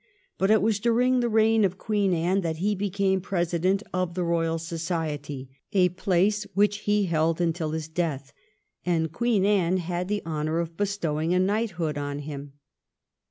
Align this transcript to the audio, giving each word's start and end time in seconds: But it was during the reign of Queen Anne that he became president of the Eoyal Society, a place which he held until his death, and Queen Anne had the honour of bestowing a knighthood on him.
But 0.39 0.49
it 0.49 0.63
was 0.63 0.79
during 0.79 1.19
the 1.19 1.29
reign 1.29 1.63
of 1.63 1.77
Queen 1.77 2.11
Anne 2.11 2.41
that 2.41 2.55
he 2.57 2.73
became 2.73 3.21
president 3.21 3.83
of 3.93 4.15
the 4.15 4.23
Eoyal 4.23 4.59
Society, 4.59 5.51
a 5.73 5.89
place 5.89 6.47
which 6.55 6.77
he 6.89 7.03
held 7.03 7.39
until 7.39 7.69
his 7.69 7.87
death, 7.87 8.33
and 8.83 9.11
Queen 9.11 9.45
Anne 9.45 9.77
had 9.77 10.07
the 10.07 10.23
honour 10.25 10.57
of 10.59 10.75
bestowing 10.75 11.35
a 11.35 11.39
knighthood 11.39 11.99
on 11.99 12.17
him. 12.17 12.53